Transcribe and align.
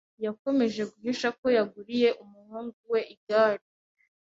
Yakomeje 0.25 0.81
guhisha 0.91 1.27
ko 1.39 1.45
yaguriye 1.57 2.09
umuhungu 2.23 2.77
we 2.91 2.99
igare. 3.15 3.65